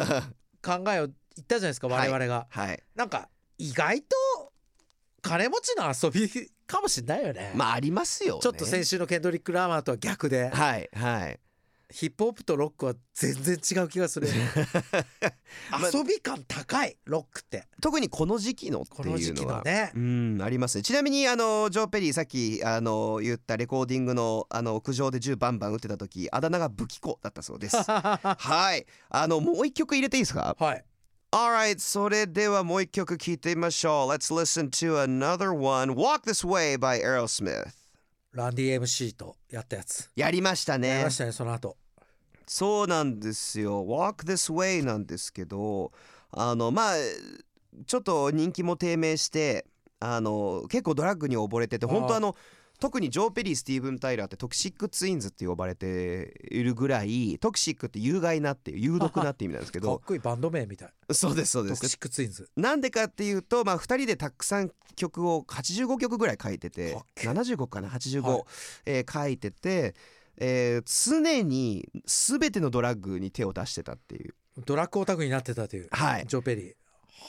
[0.62, 2.46] 考はえを言ったじゃないですか我々が。
[2.72, 2.82] い。
[2.94, 3.28] なんか
[3.58, 4.52] 意外と
[5.22, 7.52] 金持ちの遊びかもしれないよね。
[7.54, 8.40] まあありますよ、ね。
[8.40, 10.48] ちょっと先週のケンドリック・ラーマーとは逆で。
[10.48, 11.40] はいはい。
[11.90, 14.28] ヒップホップとロックは全然違う気がする。
[15.72, 17.66] ま遊び感高いロックって。
[17.80, 19.62] 特にこの時期のっていうのは。
[19.62, 19.92] ね。
[19.94, 20.82] うんありますね。
[20.82, 27.76] ちなみにあのジョー・ペリーさっきあの言ったレコーディングのあの屋上で銃バンバン撃ってた時あだ名が武器庫だったそうです。
[27.82, 28.86] はい。
[29.08, 30.54] あのもう一曲入れていいですか？
[30.58, 30.84] はい。
[31.30, 34.10] Alright それではもう一曲聴いてみましょう。
[34.12, 37.77] Let's listen to another one Walk This Way by Aerosmith
[38.38, 39.16] Run-D.M.C.
[39.16, 40.10] とやったやつ。
[40.14, 40.88] やりましたね。
[40.88, 41.76] やりましたねその後。
[42.46, 43.84] そうなんですよ。
[43.84, 45.90] Walk This Way なんですけど
[46.30, 46.94] あのまあ
[47.86, 49.66] ちょっと人気も低迷して
[49.98, 52.36] あの結構ドラッグに溺れてて本当あの
[52.80, 60.88] 特にジョー・ペリースティーブン・タイラーってトキシック・ツインズって呼ばれているぐらい toxic って有害なっていう有毒なって意味なんですけかっこいいバンド名みたい。
[61.12, 61.80] そうですそうです。
[61.80, 68.42] トキシックツインズなんでかっていうと、まあ、2人でたくさん曲を85曲ぐらい書いててかっけ75かな85、はい。
[68.86, 69.94] えー書いてて、
[70.36, 75.88] えー常に全てのドラッグに手を出してたっていう、ドラッグオタクになってたという。
[75.90, 76.74] はい、ジョー・ペリー。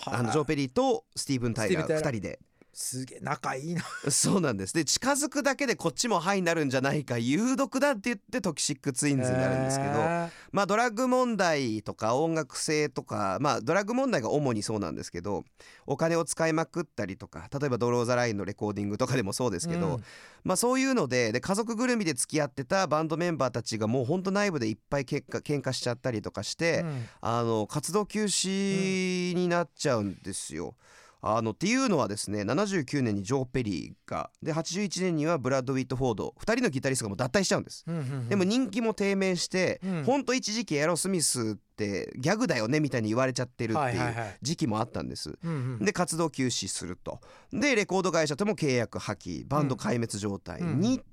[0.05, 2.19] あのジョー・ペリーとスティーブン・タイラースティーブンタイラー。
[2.19, 2.39] 2人で
[2.81, 3.83] すげえ仲いいな。
[4.09, 4.73] そうなんです。
[4.73, 15.43] で近づくだけでこっちもハイになるんじゃないか有毒だって言ってトキシック・ツインズになるんですけど、へまあドラッグ問題とか音楽性とかまあドラッグ問題が主にそうなんですけど
[15.87, 20.03] お金を使いまくったりとか例えばドロー・ザ・ラインのレコーディングとかでもそうですけど、うん。
[20.45, 27.05] まあそういうのでで家族ぐるみで付き合ってたバンドメンバーたちがもうほんと内部でいっぱい喧嘩喧嘩しちゃったりとかして、うん。
[27.19, 30.75] あの活動休止になっちゃうんですよ。
[31.21, 37.83] あのっていうのはですね79年にジョー・ペリーがで81年にはブラッド・ウィット・フォード2人のギタリストがもう脱退しちゃうんです。
[37.87, 38.29] うんうんうん。
[38.29, 40.03] でも人気も低迷して、うん。
[40.03, 44.37] ほんと一時期エアロスミスってギャグだよねみたいに言われちゃってるっていうはいはいはい。
[44.41, 45.37] 時期もあったんです。
[45.43, 45.85] うんうん。
[45.85, 47.19] で活動休止すると。
[47.51, 51.01] でレコード会社とも契約破棄バンド壊滅状態に、うん。
[51.01, 51.03] っ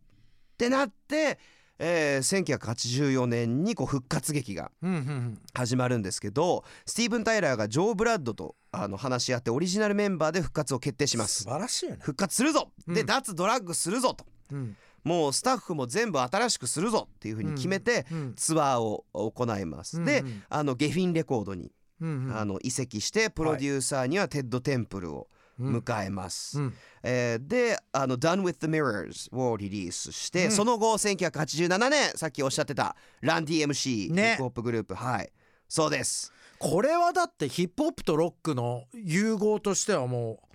[0.56, 1.38] てなって、
[1.78, 5.38] えー1984年にこう復活劇がうんうんうん。
[5.52, 11.44] 始まるんですけどスティーブン・タイラーがジョー・ブラッドとあの話し合ってオリジナルメンバーで復活を決定します。
[11.44, 11.98] 素晴らしいよね。
[12.00, 12.72] 復活するぞ。
[12.86, 13.06] で、うん。
[13.06, 14.26] 脱ドラッグするぞと。
[14.52, 14.76] うん。
[15.04, 18.34] もうスタッフも全部新しくするぞっていうふうに決めて、うん。
[18.34, 20.42] ツアーを行います、でうんうん。
[20.48, 22.36] あのゲフィンレコードに、うんうん。
[22.36, 25.76] あの移籍してプロデューサーにはテッド・テンプルマンをうん。
[25.78, 26.74] 迎えます、うん。
[27.02, 30.52] えーであの「Done With Mirrors」をリリースして、うん。
[30.52, 34.32] その後1987年さっきおっしゃってたランディ MC ヒね。
[34.34, 34.94] ップホップグループ。
[34.94, 35.32] はい。
[35.68, 40.46] そうですこれはだってヒップホップとロックの融合としてはもう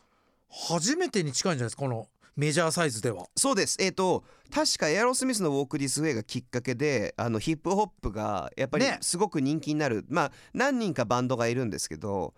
[0.69, 1.81] 初めてに近いんじゃないですか？
[1.83, 3.25] このメジャーサイズでは。
[3.35, 3.77] そうです。
[3.79, 8.97] えっ、と確かエアロスミスの「ウォーク・ディス・ウェイ」がきっかけであのヒップホップがやっぱりね。
[9.01, 12.33] すごく人気になる、まあ何人かバンドがいるんですけど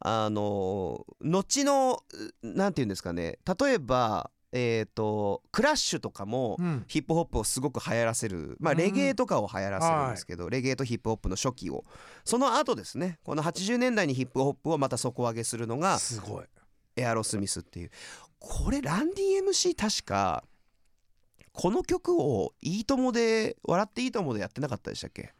[0.00, 2.02] あの後の
[2.42, 3.38] なんていうんですかね。
[3.60, 6.84] 例えばえっ、とクラッシュとかも、うん。
[6.88, 8.56] ヒップホップをすごく流行らせる。
[8.60, 8.78] まあうん。
[8.78, 11.84] レゲエとかを流行らせるんですけど、レゲエとヒップホップの初期を。
[12.24, 16.44] その後ですねこの80年代にヒップホップをまた底上げするのがすごい。
[16.96, 17.90] エアロスミスっていう。
[18.38, 20.44] これランディ MC 確か
[21.52, 25.34] この曲を「いいとも」で「笑っていいとも」でやってなかったでしたっけ？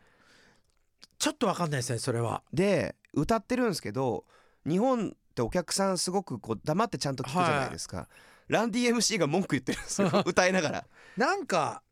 [1.18, 2.42] ちょっとわかんないですねそれは。
[2.53, 4.25] で歌ってるんですけど
[4.66, 8.09] 日本ってお客さんすごくこう黙ってちゃんと聞くじゃないですか、
[8.48, 10.84] ランディ MC が文句言ってるんですよ 歌いながら
[11.16, 11.82] なんか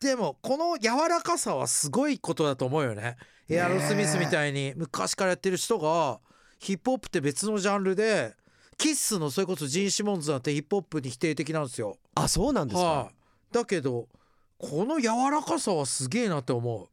[0.00, 3.02] でもこの柔らかさはすごいことだと思うよね。
[3.02, 3.16] ね
[3.48, 6.20] エアロスミスみたいに昔からやってる人が
[6.58, 8.34] ヒップホップって別のジャンルで
[8.78, 11.98] キッスのそれこそジン・シモンズなんてヒップホップに否定的なんですよ。
[12.14, 14.08] あそうなんですか、はい、だけど
[14.58, 16.88] この柔らかさはすげえなって思う。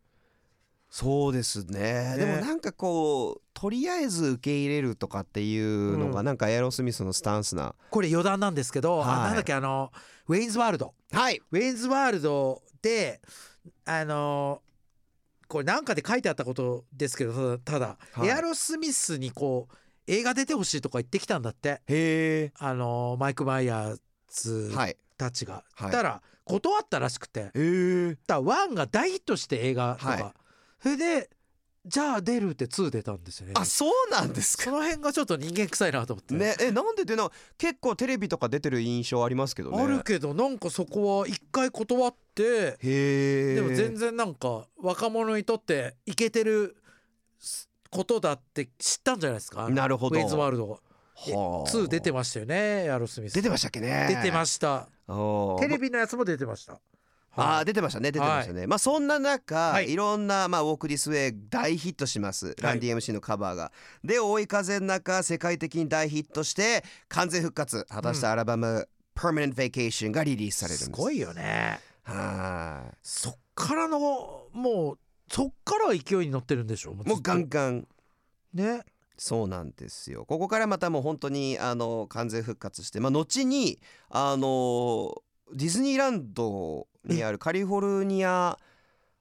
[0.89, 2.15] そうですね。
[2.17, 2.17] ね。
[2.17, 6.25] でもなんかこうとりあえず受け入れるとかっていうのがうん。
[6.25, 9.17] なんかエアロスミスのスタンスな、これ余談なんですけど、あはい。
[9.27, 9.91] なんだっけあの
[10.27, 11.41] ウェインズワールドはい。
[11.51, 13.21] ウェインズワールドで
[13.85, 14.61] あの
[15.47, 18.27] これなんかで書いてあったことですけどただはい。
[18.27, 19.75] エアロスミスにこう
[20.07, 21.81] 映画出てほしいとか言ってきたんだって。
[21.87, 23.97] へあのマイク・マイヤー
[24.27, 24.71] ズ
[25.17, 25.63] たちが。
[25.75, 25.91] はい。
[25.91, 27.41] たら断ったらしくて。
[27.41, 28.17] へえ。
[28.25, 30.33] だワンが大ヒットして映画とか、はい
[30.81, 31.29] それで
[31.85, 33.53] じゃあ出るって2出たんですよね。
[33.55, 34.65] あそうなんですか。
[34.65, 36.33] その辺がちょっと人間臭いなと思って。
[36.33, 39.81] ねえなんでっていうのは結構テレビとか出てる印象ありますけどね。
[39.81, 46.75] あるけどなんかそこは一回断ってへえでも全然なんか若者にとってイケてる
[47.89, 49.69] ことだって知ったんじゃないですか。
[49.69, 50.17] なるほど。
[50.17, 50.79] ウェインズワールドは
[51.15, 53.33] あ2出てましたよねエアロスミス。
[53.33, 54.07] 出てましたっけね。
[54.09, 54.89] 出てました。
[55.07, 56.79] テレビビのやつも出てました
[57.41, 59.91] あ出てましたね出てましたね、まあそんな中、はい。
[59.91, 63.71] い、ろんな、まあ、ウォーク・ディス・ウェイ大ヒットします、ランディ MC のカバーが。
[64.03, 67.85] で追い風の中世界的に大ヒットして完全復活。
[67.89, 70.85] 果たしたアルバム「Permanent Vacation」がリリースされるんです。
[70.85, 71.79] すごいよね。
[72.03, 73.99] はそっからの
[74.51, 74.99] もう
[75.31, 76.93] そっから勢いに乗ってるんでしょ？
[76.93, 77.87] ももうガンガガン。
[78.53, 78.83] ね。
[79.21, 80.23] そうなんですよ。
[80.25, 85.13] ここからまたもう本当にあの完全復活して、まあ、後にあの
[85.53, 88.57] ディズニーランドにあるカリフォルニア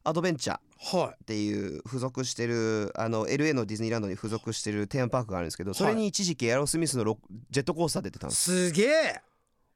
[0.05, 7.19] アドベンチャーはっていう付属してるあの LA のディズニーランドに付属してるテーマパークがあるんですけどそれに一時期エアロスミスのロ
[7.51, 8.71] ジェットコースター出てたんいです。
[8.71, 9.21] すげえ。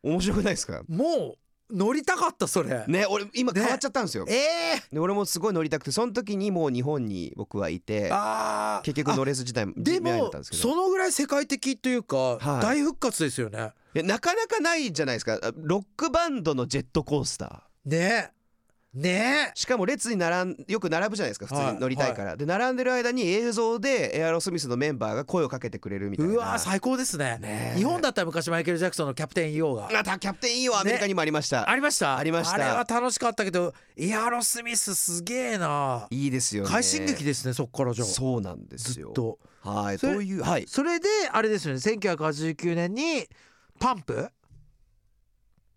[0.02, 0.82] 面白くないですか？
[0.88, 1.36] も
[1.70, 2.84] う乗りたかったそれ。
[2.86, 3.60] ね俺今ね。
[3.60, 4.82] 変わっちゃったんですよ、ええ。
[4.92, 8.84] で俺もすごい乗りたくてその時にもう日本に僕はいてあー。
[8.84, 10.62] 結局乗れず自体もたんですけど。
[10.62, 12.62] そのぐらい世界的というか、はい。
[12.62, 13.58] 大復活ですよね。
[13.58, 15.38] いやなかなかないじゃないですか。
[15.56, 17.90] ロックバンドのジェットコースター。
[17.90, 18.30] ね。
[18.94, 19.52] ね。
[19.54, 26.32] しかも列に並んよく並ぶじゃないですか普通はいに乗りたいから、で並んでる間に映像でエアロスミスのメンバーが声をかけてくれるみたいな。
[26.34, 27.38] うわー最高ですね。
[27.40, 27.72] ね。
[27.74, 29.88] え日本だったら昔マイケル・ジャクソンのキャプテン EO が。
[29.98, 32.18] あたキャプテンいいよアメリカにもありました、ありました。
[32.18, 32.54] ありました？
[32.54, 36.06] あれは楽しかったけどエアロスミスすげえな。
[36.10, 36.68] いいですよね。
[36.68, 38.06] 快進撃ですねそっからじゃあ。
[38.06, 39.06] そうなんですよ。
[39.06, 39.38] ずっと。
[39.62, 40.66] はいそれというはい。
[40.68, 41.80] それであれですよね。
[41.80, 43.26] 1989年に
[43.82, 44.28] パンプ？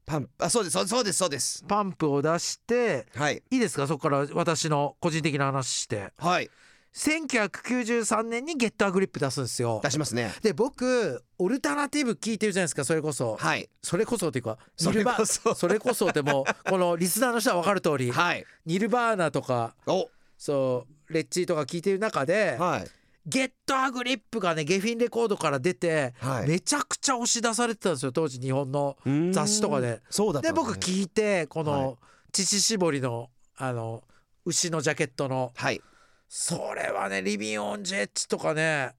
[0.06, 1.64] パンあそうですそうですそうです。
[1.68, 3.42] パンプを出してはい。
[3.50, 3.88] いいですか？
[3.88, 6.14] そこから私の個人的な話して。
[6.20, 6.50] はい。
[6.94, 9.82] 1993年にゲットアグリップ出すんですよ。
[9.84, 10.32] 出しますね。
[10.44, 12.86] で僕オルタナティブ聞いてるじゃないですか？
[12.86, 13.38] それこそ。
[13.38, 13.68] はい。
[13.82, 15.40] それこそっていうかそれこそ。
[15.42, 18.46] ニルバそれこそってもうこのリスナーの人は分かる通りはい。
[18.68, 20.08] ニルバーナとかお。
[20.38, 22.88] そうレッチーとか聞いてる中ではい
[23.28, 26.48] ゲットアグリップがねゲフィンレコードから出てはい。
[26.48, 28.98] めちゃくちゃ押し出されてたんですよ当時日本の
[29.32, 30.02] 雑誌とかで。
[30.10, 30.56] そうだったでね。
[30.56, 31.82] 僕聞いてこはい。
[31.82, 31.98] の
[32.32, 34.04] 乳搾りのあの
[34.46, 35.52] 牛のジャケットの。
[35.56, 35.82] はい。
[36.28, 38.92] それはねリビン・オン・ジェッジとかね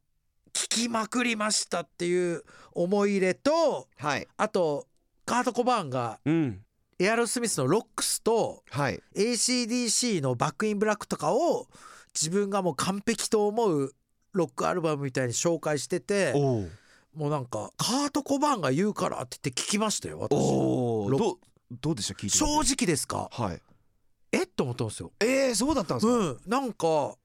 [0.52, 4.26] 聞きまくりましたっていう思い入れとはい。
[4.36, 4.86] あと
[5.24, 6.62] カート・コバーンがうん。
[6.98, 9.00] エアロスミスのロックスとはい。
[9.14, 11.66] ACDC のバック・イン・ブラックとかを
[12.14, 13.92] 自分がもう完璧と思う
[14.36, 16.68] ロックアルバムみたいに紹介してても
[17.28, 20.30] うなんかカート・コバーンが言うからって言って聞きましたよ私。
[20.30, 21.38] どう
[21.80, 22.28] どうでした？
[22.28, 23.28] 正直ですか？
[23.32, 23.60] はい。
[24.30, 24.42] え？
[24.44, 25.10] っと思ったんですよ。
[25.20, 26.38] えー、そうだったんですか、うん。
[26.46, 27.18] なんかこ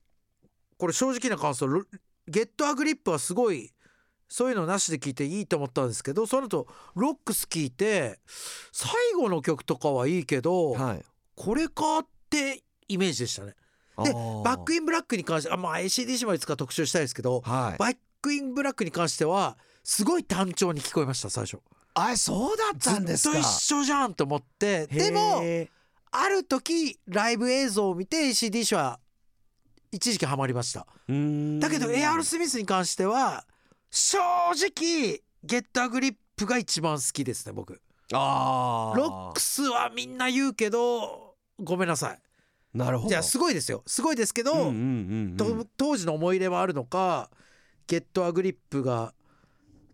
[0.88, 3.72] れ正直な感想ゲット・ア・グリップはすごい
[4.30, 8.20] そういうのなしで聞いていいと思ったんですけどその後ロックス聞いて
[8.72, 11.04] 最後の曲とかはいいけど、はい。
[11.36, 13.56] これかってイメージでしたね
[14.04, 14.44] であー。
[14.44, 17.78] バックインブラックに関してあまあ ACDC もいつか特集したいですけどはい。
[17.78, 21.60] バックインブラックに関してはすごい単調に聞こえました最初。
[21.94, 23.34] あそうだったんですか？
[23.36, 25.70] ずっと一緒じゃんと思ってでもへ
[26.12, 29.00] ある時ライブ映像を見て ACDC は
[29.92, 30.80] 一時期ハマりました。
[30.80, 33.46] だけどエアロスミスに関しては
[33.90, 37.82] 正直ゲットアグリップが一番好きですね僕。
[38.14, 38.98] あー。
[38.98, 42.20] ロックスはみんな言うけどごめんなさい
[42.74, 43.10] なるほど。
[43.10, 43.84] じゃあすごいですよ。
[43.86, 45.38] すごいですけど、うんうんうんうん。
[45.38, 47.30] と当時の思い入れはあるのか
[47.88, 49.14] ゲットアグリップが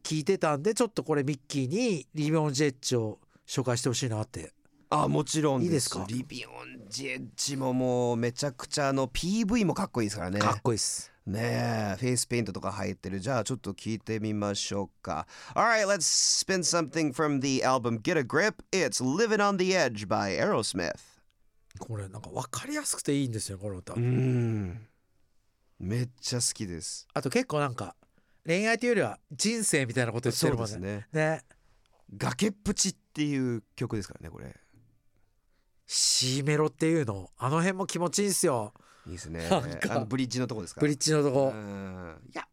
[0.03, 4.53] 聞いてたんでちょっとこれミッキーにリビオンジェッジを紹介してほしいなって。
[4.89, 6.05] あもちろんいいですか？
[6.07, 10.39] リビオンジェッジももうめちゃくちゃあの PV もかっこいいですからね。
[10.39, 11.11] かっこいいっす。
[11.25, 13.19] ねえフェイスペイントとか入ってる。
[13.19, 15.27] じゃあちょっと聞いてみましょうか。
[15.55, 18.63] Alright let's spin something from the album Get a Grip.
[18.71, 20.93] It's Living on the Edge by Aerosmith
[21.77, 24.87] これなんか分かりやすくていいんですよこの歌、うん。
[25.79, 27.07] めっちゃ好きです。
[27.13, 27.95] あと結構なんか
[28.45, 30.67] 恋愛というよりは人生みたいなこと言ってるもんね。
[30.67, 31.07] ですね。
[31.11, 31.41] ね。
[32.15, 34.55] 崖っぷちっていう曲ですからねこれ。
[35.85, 37.29] C メロっていうの。
[37.37, 38.73] あの辺も気持ちいいんすよ。
[39.05, 39.47] いいですね。
[39.49, 39.61] あ
[39.99, 40.81] のブリッジのとこですか？
[40.81, 41.53] ブリッジのとこ。
[41.53, 42.17] うん。
[42.29, 42.47] いや。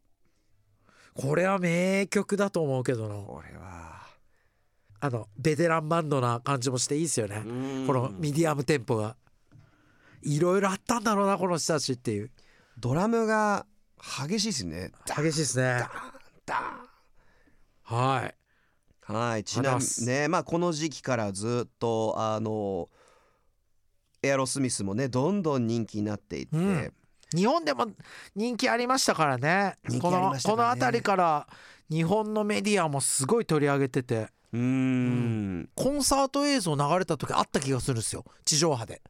[1.14, 3.14] これは名曲だと思うけどな。
[3.14, 4.03] これは
[5.04, 7.42] あのベテランバンドな感じもしていいですよね。
[7.86, 9.16] このミディアムテンポが。
[10.22, 12.30] いろいろあったんだろうなこの人たちっていう。
[12.78, 13.66] ドラムが
[14.26, 14.92] 激しいですね。
[15.04, 15.82] 激しいですね。
[16.46, 16.54] ダ
[17.82, 19.44] はいーンはい。
[19.44, 22.88] ちなみにねまあこの時期からずっとあの
[24.22, 26.92] エアロスミスもねどんどん人気になっていって、うん。
[27.36, 27.88] 日本でも
[28.34, 29.76] 人気ありましたからね。
[29.86, 30.70] 人気このありましたからね。
[30.70, 31.46] この辺りから
[31.90, 35.68] 日本のメディアもすごい取り上げててうーん。
[35.74, 38.24] コンサート映像流れた時あった気がするんですよ。
[38.44, 39.02] 地上波で。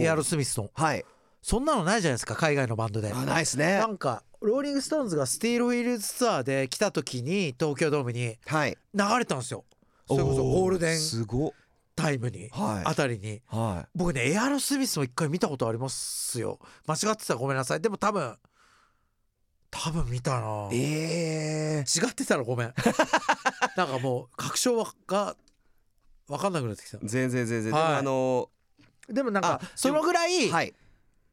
[0.00, 0.70] エアロスミスの。
[0.74, 1.04] はい。
[1.40, 3.12] そんなのないじゃないですか海外のバンドで。
[3.12, 3.78] あないですね。
[3.78, 8.76] なんかローリング・ストーンズがスティール・ホイールズツアーで来た時に東京ドームにはい。
[8.92, 9.64] 流れたんですよ。
[10.08, 11.52] それこそゴールデンすごっ。
[11.94, 12.88] タイムにはい。
[12.88, 13.40] あたりに。
[13.46, 16.58] は僕ねエアロスミスも一回見たことありますよ。
[16.86, 17.80] 間違ってたらごめんなさい。
[17.80, 18.36] でも多分
[19.70, 20.68] 多分見たな。
[20.72, 22.10] 違いえー。
[22.10, 22.74] ってたらごめん。
[23.76, 25.36] なんかもう確証が
[26.26, 26.98] 分かんなくなってきた。
[27.02, 27.82] 全然全然、はい。
[27.82, 28.50] でもあの
[29.08, 30.74] でもなんかあそのぐらいはい。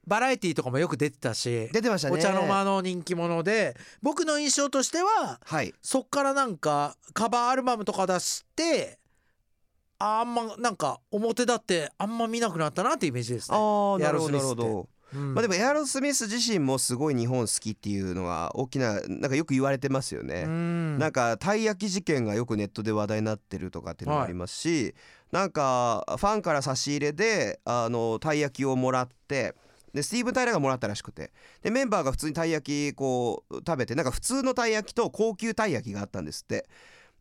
[0.07, 2.15] バラエティーとかもよく出てたし出てましたね。
[2.15, 5.73] お茶の間の人気者で僕の印象としてははい。
[5.81, 8.99] そっからなんかカバーアルバムとか出して
[9.97, 13.57] あんまなんか表立ってあんま見なくなったなってイメージですね。
[13.57, 14.65] ああなるほどなるほど。
[14.81, 20.43] うんまあでもエアロスミス自身もすごい日本好きっていうのは大きななんかよく言われてますよね。
[20.45, 20.97] うん。
[20.97, 24.95] なんかたい焼き事件がよくネットで話題になってるとかっていうのもありますし、
[25.31, 29.55] なんかファンから差し入れであのたい焼きをもらって
[29.93, 31.31] でスティーブン・タイラーがもらったらしくて。
[31.61, 36.67] でメンバーが普通にたい焼きこう食べてなんか普通のたい焼きと高級たい焼きがあったんですって。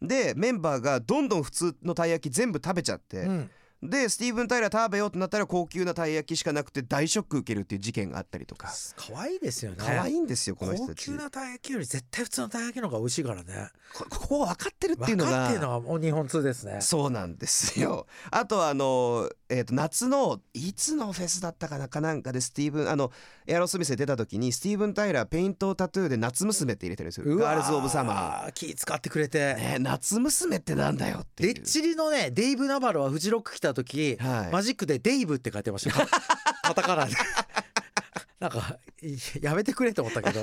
[0.03, 3.51] でメンバーがどんどん普通のたい焼き全部食べちゃって、うん
[3.85, 9.77] でスティーブン・タイラー食べようってなったら高級なたい焼きしかなくて大ショック受けるっていう事件があったりとか可愛いですよね。
[9.79, 13.69] 可愛いんですよこの人たち高級なたい焼きより絶対普通のたい焼きの方が美味しいからね。
[13.95, 16.81] こここ分かってるっていうのが分かっていうのがもう日本通ですね。
[16.81, 18.07] そうなんですよ。
[18.31, 23.13] あとはあの、えー、と夏のいつのフェスだったかなかなんかでスティーブンあの
[23.47, 27.27] エアロスミスで出た時にスティーブン・タイラーペイントタトゥーで夏娘って入れてるんですよ。
[27.27, 29.55] うわガールズ・オブ・サマー気使ってくれて。
[29.55, 29.57] ー。
[29.57, 31.55] ね、夏娘ってなんだよっていう。
[31.55, 34.53] レッチリのねデイブ・ナバロはフジロック来た時、はい。
[34.53, 36.07] マジックで「デイブ」って書いてましたよ。
[36.63, 37.15] カタカナで。
[38.41, 40.41] なんかいやめてくれと思ったけど。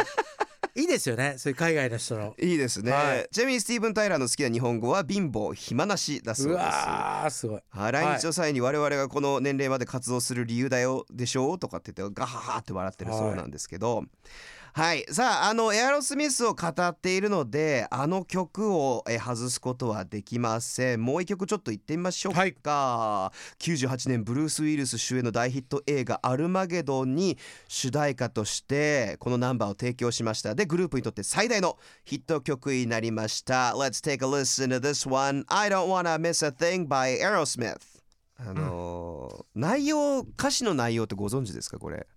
[0.74, 2.34] いいですよねそういう海外の人の。
[2.40, 3.28] いいですね、はい。
[3.32, 6.66] ちなみにスティーブン・タイラーの好きな日本語は貧乏暇なしだそううです。
[6.66, 7.62] わーすごい。
[7.74, 13.98] 来日の際に我々がこの年齢まで活動する理由だよでしょうとかって言ってガハハって笑ってるそうなんですけど。
[13.98, 14.06] はい、
[15.10, 21.04] さああのエアロスミスを語っているのであの曲をえ外すことはできません。
[21.04, 22.56] もう一曲ちょっと言ってみましょうか、はい。
[23.60, 30.56] 98年ブルース・ウィルス主演の大ヒット映画「アルマゲドン」に主題歌としてこのナンバーを提供しました。
[30.56, 33.74] でグループにとって最大のヒット曲になりました。
[33.74, 35.44] Let's take a listen to this one.
[35.50, 37.78] I don't wanna miss a thing by Aerosmith
[38.38, 41.78] あのー内容歌詞の内容ってご存知ですか？
[41.78, 42.08] これ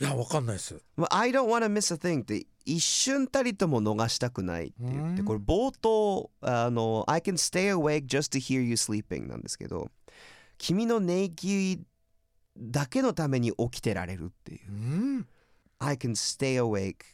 [0.00, 0.80] いやわかんないです。
[0.96, 5.24] まあ I don't wanna miss a thing って一瞬たりとも逃したくないって言ってうん。
[5.24, 9.90] これ冒頭あの I can stay awake just to hear you sleeping なんですけど
[10.58, 11.80] 君の寝息
[12.56, 14.70] だけのために起きてられるっていう。
[14.70, 15.26] うん。
[15.80, 17.04] I can stay awake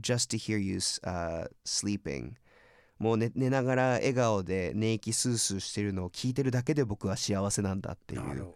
[0.00, 2.32] just to hear you、uh, sleeping
[2.98, 8.54] もう寝寝ながら笑顔で寝息スースーしてるのを聞いてるだけで僕は幸せなんだっていう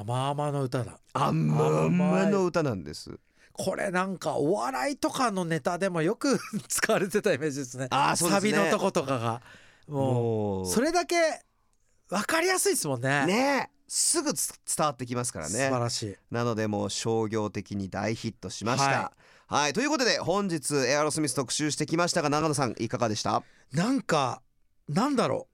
[0.00, 0.98] 甘々の歌だ。
[1.12, 3.18] あんまんまの歌なんです。
[3.52, 7.86] これなんかお笑いとかのネタでもよく 使われてたイメージですね。
[7.90, 8.52] あーそうですね。
[8.52, 9.42] サビのとことかが。
[9.88, 10.66] ももう。
[10.66, 11.44] それだけ
[12.08, 13.26] 分かりやすいですもんね。
[13.26, 13.70] ね。
[13.88, 16.16] すぐつ伝わってきますから素晴ねらしい。
[16.30, 19.12] なのでもう商業的に大ヒットしました。
[19.46, 23.42] はい、ということで本日エアロスミス特集してきましたが長野さんいかがでした？
[23.72, 24.40] なんか
[24.88, 25.46] なんだろ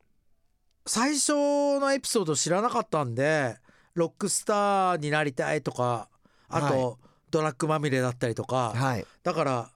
[0.86, 0.88] う。
[0.88, 1.32] 最初
[1.80, 3.56] のエピソード知らなかったんで
[3.98, 6.08] ロックスターになりたいとか
[6.48, 6.98] あと、
[7.30, 9.06] ドラッグまみれだったりとかはい。
[9.22, 9.70] だから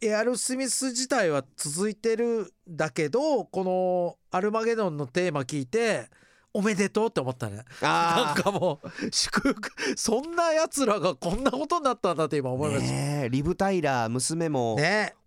[0.00, 6.08] エアロスミス自体は続いてるんだけどこの「アルマゲドン」のテーマ聞いて
[6.54, 7.56] おめでとうって思ったね。
[7.56, 12.92] なんあかもう祝福そんなやつらがこんなことになったんだって今思いました。
[12.92, 14.78] ねリブ・タイラー娘も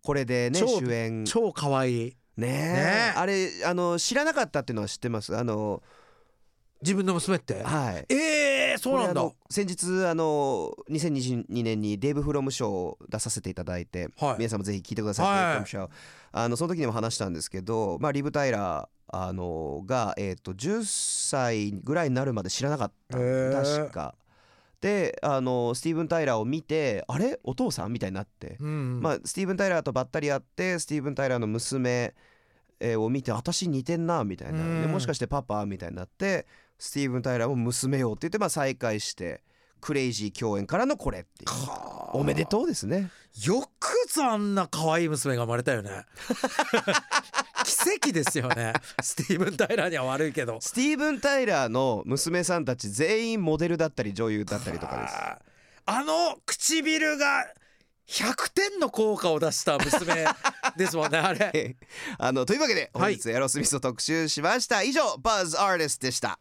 [0.01, 1.25] これでね超主演。
[1.25, 2.15] 超可愛い。
[2.38, 2.49] ねえ。
[2.49, 5.35] ねあれあの知らなかったっていうのは知ってます？
[5.35, 5.83] あの
[6.81, 7.63] 自分の娘って？
[7.63, 8.13] はい。
[8.13, 9.29] えー、そうなんだ。
[9.49, 14.35] 先日あの2022年にデーブ・フロムショーを出させていただいて、はい。
[14.38, 15.89] 皆さんもぜひ聞いてください、はい。
[16.31, 20.83] あのその時にも話したんですけど、まあ、リブ・タイラーあのが、えー、と10
[21.29, 23.17] 歳ぐらいになるまで知らなかった。
[23.17, 24.15] 確か。
[24.81, 27.39] であのスティーブン・タイラーを見てあれ？
[27.43, 27.93] お父さん？
[27.93, 32.13] みたいになって、うんまあ、スティーブン・タイラーとばったり会ってスティーブン・タイラーの娘
[32.81, 34.59] えーを見て私似てんなみたいな。
[34.59, 34.81] うん。
[34.81, 35.65] でもしかしてパパ？
[35.65, 36.45] みたいになって
[36.77, 39.41] スティーブン・タイラーも娘よって言ってまあ再会して
[39.81, 41.49] クレイジー共演からのこれっていう。
[42.13, 43.11] おめでとうですね。
[43.45, 46.05] よくぞあんな可愛い娘が生まれたよね。
[47.65, 48.73] 奇跡ですよね。
[49.01, 50.59] スティーブン・タイラーには悪いけど。
[50.59, 55.13] スティーブン・タイラーの娘さんたち全員モデルだったり女優だったりとかです。
[55.85, 56.03] あ。
[56.03, 57.45] の唇が
[58.07, 60.25] 100点の効果を出した娘
[60.77, 61.75] ですもんねあれ。
[62.17, 63.17] あのというわけで本はい。
[63.17, 64.81] 日エアロスミスを特集しました。
[64.81, 66.39] 以上バズ・アーティストでした